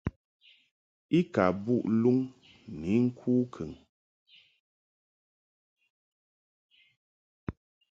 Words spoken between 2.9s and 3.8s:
ŋku kəŋ.